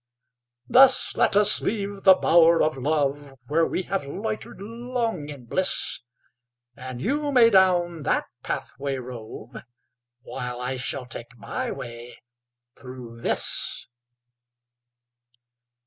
Thus 0.67 1.15
let 1.15 1.35
us 1.35 1.61
leave 1.61 2.05
the 2.05 2.15
bower 2.15 2.59
of 2.63 2.75
love, 2.75 3.35
Where 3.45 3.67
we 3.67 3.83
have 3.83 4.07
loitered 4.07 4.59
long 4.59 5.29
in 5.29 5.45
bliss; 5.45 5.99
And 6.75 6.99
you 6.99 7.31
may 7.31 7.51
down 7.51 8.01
that 8.01 8.25
pathway 8.41 8.95
rove, 8.97 9.55
While 10.23 10.59
I 10.59 10.77
shall 10.77 11.05
take 11.05 11.37
my 11.37 11.69
way 11.69 12.15
through 12.75 13.21
this. 13.21 13.85